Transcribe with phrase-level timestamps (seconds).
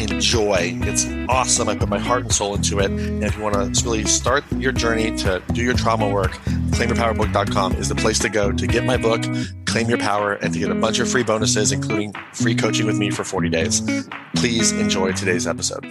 [0.00, 0.78] enjoy.
[0.82, 1.68] It's awesome.
[1.68, 2.90] I put my heart and soul into it.
[2.90, 6.32] And if you want to really start your journey to do your trauma work,
[6.70, 9.22] claimyourpowerbook.com is the place to go to get my book,
[9.66, 12.98] Claim Your Power, and to get a bunch of free bonuses, including free coaching with
[12.98, 13.82] me for 40 days.
[14.36, 15.84] Please enjoy today's episode.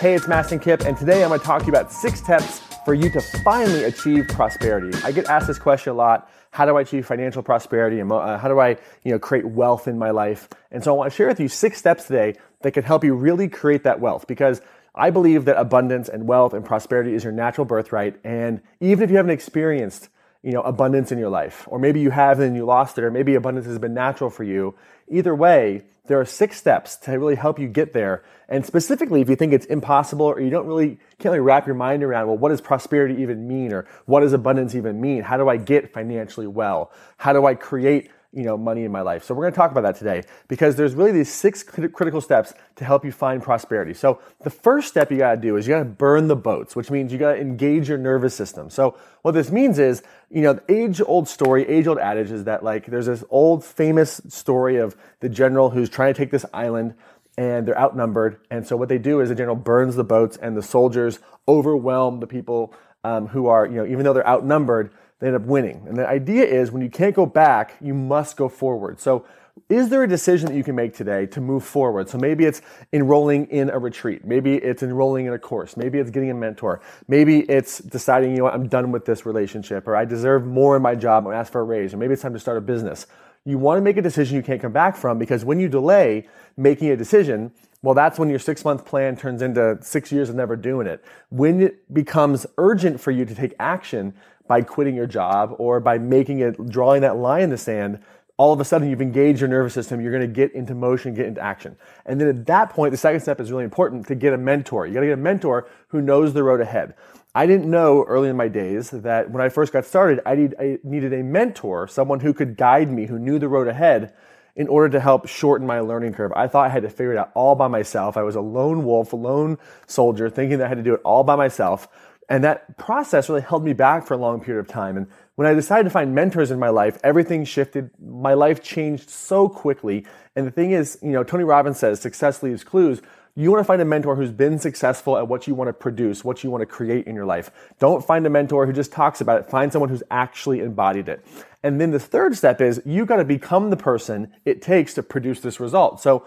[0.00, 2.65] Hey, it's Mastin Kipp, and today I'm going to talk to you about six steps
[2.86, 4.96] for you to finally achieve prosperity.
[5.02, 8.38] I get asked this question a lot how do I achieve financial prosperity and uh,
[8.38, 10.48] how do I, you know, create wealth in my life?
[10.70, 13.14] And so I want to share with you six steps today that can help you
[13.14, 14.62] really create that wealth because
[14.94, 18.20] I believe that abundance and wealth and prosperity is your natural birthright.
[18.22, 20.08] And even if you haven't experienced,
[20.42, 23.10] you know, abundance in your life, or maybe you have and you lost it, or
[23.10, 24.74] maybe abundance has been natural for you,
[25.08, 28.22] either way, there are six steps to really help you get there.
[28.48, 31.74] And specifically, if you think it's impossible or you don't really, can't really wrap your
[31.74, 33.72] mind around, well, what does prosperity even mean?
[33.72, 35.22] Or what does abundance even mean?
[35.22, 36.92] How do I get financially well?
[37.16, 39.24] How do I create you know, money in my life.
[39.24, 42.52] So we're going to talk about that today because there's really these six critical steps
[42.76, 43.94] to help you find prosperity.
[43.94, 46.76] So the first step you got to do is you got to burn the boats,
[46.76, 48.68] which means you got to engage your nervous system.
[48.68, 52.44] So what this means is, you know, the age old story, age old adage is
[52.44, 56.44] that like there's this old famous story of the general who's trying to take this
[56.52, 56.94] island
[57.38, 58.38] and they're outnumbered.
[58.50, 62.20] And so what they do is the general burns the boats and the soldiers overwhelm
[62.20, 65.84] the people um, who are, you know, even though they're outnumbered, they end up winning.
[65.88, 69.00] And the idea is when you can't go back, you must go forward.
[69.00, 69.24] So,
[69.70, 72.10] is there a decision that you can make today to move forward?
[72.10, 72.60] So maybe it's
[72.92, 74.24] enrolling in a retreat.
[74.24, 75.78] Maybe it's enrolling in a course.
[75.78, 76.82] Maybe it's getting a mentor.
[77.08, 80.76] Maybe it's deciding, you know what, I'm done with this relationship or I deserve more
[80.76, 81.26] in my job.
[81.26, 81.94] I'm ask for a raise.
[81.94, 83.06] Or maybe it's time to start a business.
[83.46, 86.28] You want to make a decision you can't come back from because when you delay
[86.58, 87.50] making a decision,
[87.82, 91.04] well, that's when your six month plan turns into six years of never doing it.
[91.30, 94.14] When it becomes urgent for you to take action,
[94.48, 98.00] by quitting your job or by making it, drawing that line in the sand,
[98.38, 101.26] all of a sudden you've engaged your nervous system, you're gonna get into motion, get
[101.26, 101.76] into action.
[102.04, 104.86] And then at that point, the second step is really important to get a mentor.
[104.86, 106.94] You gotta get a mentor who knows the road ahead.
[107.34, 111.12] I didn't know early in my days that when I first got started, I needed
[111.12, 114.14] a mentor, someone who could guide me, who knew the road ahead
[114.54, 116.32] in order to help shorten my learning curve.
[116.34, 118.16] I thought I had to figure it out all by myself.
[118.16, 121.02] I was a lone wolf, a lone soldier, thinking that I had to do it
[121.04, 121.88] all by myself.
[122.28, 124.96] And that process really held me back for a long period of time.
[124.96, 125.06] And
[125.36, 127.90] when I decided to find mentors in my life, everything shifted.
[128.00, 130.04] My life changed so quickly.
[130.34, 133.00] And the thing is, you know, Tony Robbins says success leaves clues.
[133.36, 136.24] You want to find a mentor who's been successful at what you want to produce,
[136.24, 137.50] what you want to create in your life.
[137.78, 139.50] Don't find a mentor who just talks about it.
[139.50, 141.24] Find someone who's actually embodied it.
[141.62, 145.02] And then the third step is you got to become the person it takes to
[145.02, 146.00] produce this result.
[146.00, 146.26] So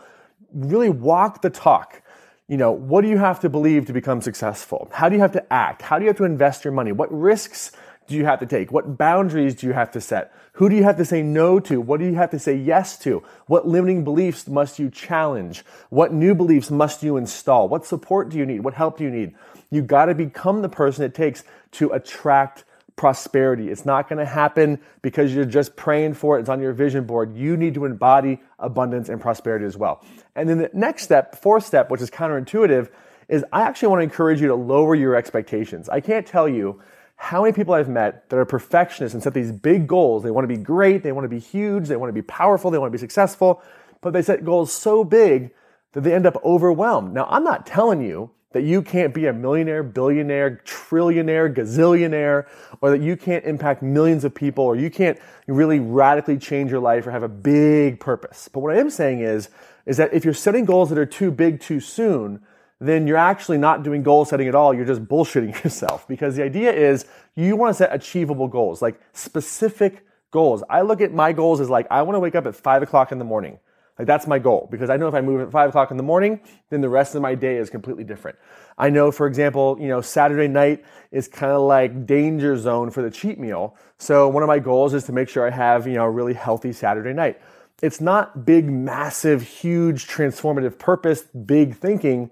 [0.53, 2.03] really walk the talk
[2.49, 4.89] you know, what do you have to believe to become successful?
[4.91, 5.83] How do you have to act?
[5.83, 6.91] How do you have to invest your money?
[6.91, 7.71] What risks
[8.07, 8.71] do you have to take?
[8.71, 10.33] What boundaries do you have to set?
[10.53, 11.79] Who do you have to say no to?
[11.79, 13.21] What do you have to say yes to?
[13.45, 15.63] What limiting beliefs must you challenge?
[15.91, 17.69] What new beliefs must you install?
[17.69, 18.61] What support do you need?
[18.61, 19.35] What help do you need?
[19.69, 21.43] You got to become the person it takes
[21.73, 22.63] to attract
[22.99, 23.69] prosperity.
[23.69, 26.41] It's not going to happen because you're just praying for it.
[26.41, 27.33] It's on your vision board.
[27.33, 30.03] You need to embody abundance and prosperity as well.
[30.35, 32.89] And then the next step, fourth step, which is counterintuitive,
[33.29, 35.87] is I actually want to encourage you to lower your expectations.
[35.87, 36.81] I can't tell you
[37.15, 40.23] how many people I've met that are perfectionists and set these big goals.
[40.23, 42.69] They want to be great, they want to be huge, they want to be powerful,
[42.69, 43.63] they want to be successful,
[44.01, 45.51] but they set goals so big
[45.93, 47.13] that they end up overwhelmed.
[47.13, 52.47] Now, I'm not telling you that you can't be a millionaire, billionaire, trillionaire, gazillionaire,
[52.81, 56.79] or that you can't impact millions of people, or you can't really radically change your
[56.79, 58.49] life or have a big purpose.
[58.51, 59.49] But what I am saying is,
[59.85, 62.41] is that if you're setting goals that are too big too soon,
[62.79, 64.73] then you're actually not doing goal setting at all.
[64.73, 67.05] You're just bullshitting yourself because the idea is
[67.35, 70.63] you want to set achievable goals, like specific goals.
[70.69, 73.11] I look at my goals as like, I want to wake up at five o'clock
[73.11, 73.59] in the morning.
[73.99, 76.03] Like that's my goal because I know if I move at five o'clock in the
[76.03, 78.39] morning, then the rest of my day is completely different.
[78.77, 83.01] I know, for example, you know, Saturday night is kind of like danger zone for
[83.01, 83.75] the cheat meal.
[83.97, 86.33] So one of my goals is to make sure I have, you know, a really
[86.33, 87.41] healthy Saturday night.
[87.81, 92.31] It's not big, massive, huge, transformative purpose, big thinking,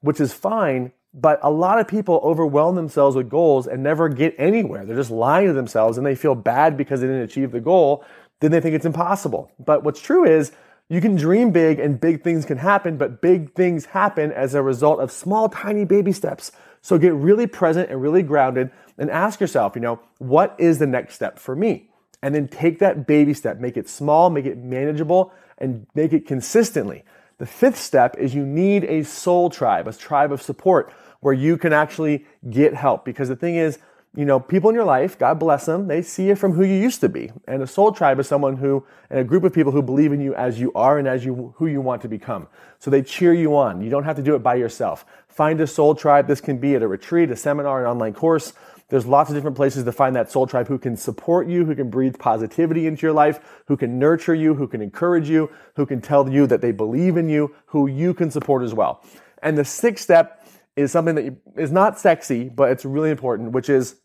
[0.00, 0.90] which is fine.
[1.14, 4.84] But a lot of people overwhelm themselves with goals and never get anywhere.
[4.84, 8.04] They're just lying to themselves and they feel bad because they didn't achieve the goal.
[8.40, 9.52] Then they think it's impossible.
[9.64, 10.50] But what's true is
[10.94, 14.62] you can dream big and big things can happen, but big things happen as a
[14.62, 16.52] result of small, tiny baby steps.
[16.82, 20.86] So get really present and really grounded and ask yourself, you know, what is the
[20.86, 21.88] next step for me?
[22.22, 26.26] And then take that baby step, make it small, make it manageable, and make it
[26.26, 27.04] consistently.
[27.38, 31.56] The fifth step is you need a soul tribe, a tribe of support where you
[31.56, 33.04] can actually get help.
[33.04, 33.78] Because the thing is,
[34.16, 36.74] you know, people in your life, God bless them, they see you from who you
[36.74, 37.32] used to be.
[37.48, 40.20] And a soul tribe is someone who, and a group of people who believe in
[40.20, 42.46] you as you are and as you, who you want to become.
[42.78, 43.80] So they cheer you on.
[43.80, 45.04] You don't have to do it by yourself.
[45.26, 46.28] Find a soul tribe.
[46.28, 48.52] This can be at a retreat, a seminar, an online course.
[48.88, 51.74] There's lots of different places to find that soul tribe who can support you, who
[51.74, 55.86] can breathe positivity into your life, who can nurture you, who can encourage you, who
[55.86, 59.02] can tell you that they believe in you, who you can support as well.
[59.42, 60.46] And the sixth step
[60.76, 63.96] is something that is not sexy, but it's really important, which is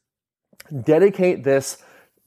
[0.84, 1.78] Dedicate this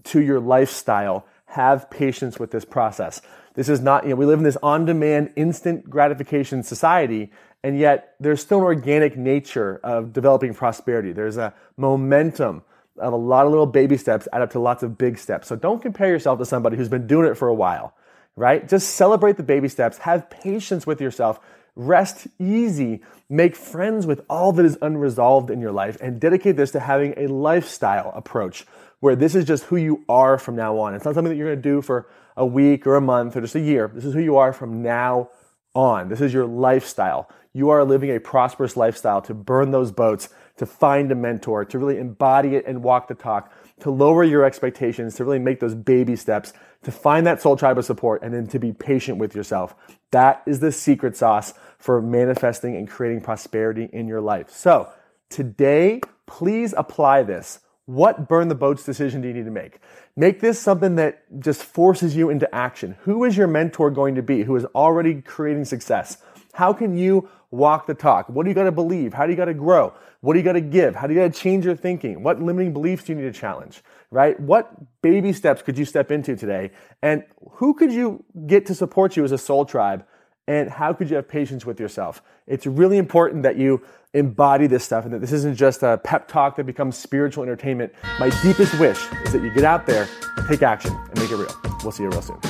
[0.04, 1.26] to your lifestyle.
[1.46, 3.20] Have patience with this process.
[3.54, 7.30] This is not, you know, we live in this on demand, instant gratification society,
[7.62, 11.12] and yet there's still an organic nature of developing prosperity.
[11.12, 12.62] There's a momentum
[12.98, 15.48] of a lot of little baby steps add up to lots of big steps.
[15.48, 17.94] So don't compare yourself to somebody who's been doing it for a while,
[18.36, 18.66] right?
[18.68, 19.98] Just celebrate the baby steps.
[19.98, 21.38] Have patience with yourself.
[21.74, 23.00] Rest easy.
[23.28, 27.14] Make friends with all that is unresolved in your life and dedicate this to having
[27.16, 28.66] a lifestyle approach
[29.00, 30.94] where this is just who you are from now on.
[30.94, 33.40] It's not something that you're going to do for a week or a month or
[33.40, 33.90] just a year.
[33.92, 35.30] This is who you are from now
[35.74, 36.08] on.
[36.08, 37.28] This is your lifestyle.
[37.52, 40.28] You are living a prosperous lifestyle to burn those boats,
[40.62, 44.44] to find a mentor, to really embody it and walk the talk, to lower your
[44.44, 46.52] expectations, to really make those baby steps,
[46.84, 49.74] to find that soul tribe of support, and then to be patient with yourself.
[50.12, 54.50] That is the secret sauce for manifesting and creating prosperity in your life.
[54.50, 54.88] So
[55.30, 57.58] today, please apply this.
[57.86, 59.80] What burn the boats decision do you need to make?
[60.14, 62.96] Make this something that just forces you into action.
[63.00, 66.18] Who is your mentor going to be who is already creating success?
[66.52, 68.28] How can you walk the talk?
[68.28, 69.12] What do you got to believe?
[69.14, 69.94] How do you got to grow?
[70.20, 70.96] What do you got to give?
[70.96, 72.22] How do you got to change your thinking?
[72.22, 73.82] What limiting beliefs do you need to challenge?
[74.10, 74.38] Right?
[74.40, 74.72] What
[75.02, 76.72] baby steps could you step into today?
[77.02, 80.04] And who could you get to support you as a soul tribe?
[80.48, 82.22] And how could you have patience with yourself?
[82.46, 83.82] It's really important that you
[84.14, 87.92] embody this stuff and that this isn't just a pep talk that becomes spiritual entertainment.
[88.18, 90.08] My deepest wish is that you get out there,
[90.48, 91.54] take action, and make it real.
[91.82, 92.40] We'll see you real soon.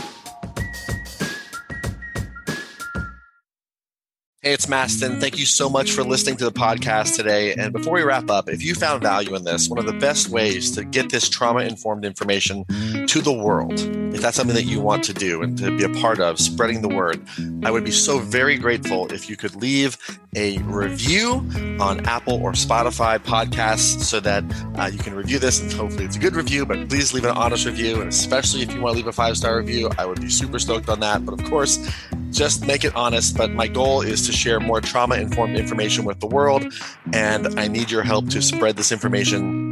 [4.44, 5.20] Hey, it's Mastin.
[5.20, 7.54] Thank you so much for listening to the podcast today.
[7.54, 10.30] And before we wrap up, if you found value in this, one of the best
[10.30, 12.64] ways to get this trauma informed information
[13.06, 13.78] to the world,
[14.12, 16.82] if that's something that you want to do and to be a part of, spreading
[16.82, 17.24] the word,
[17.62, 19.96] I would be so very grateful if you could leave
[20.34, 21.46] a review
[21.78, 24.42] on Apple or Spotify podcasts so that
[24.78, 27.36] uh, you can review this and hopefully it's a good review, but please leave an
[27.36, 28.00] honest review.
[28.00, 30.58] And especially if you want to leave a five star review, I would be super
[30.58, 31.26] stoked on that.
[31.26, 31.86] But of course,
[32.30, 33.36] just make it honest.
[33.36, 36.64] But my goal is to share more trauma informed information with the world.
[37.12, 39.71] And I need your help to spread this information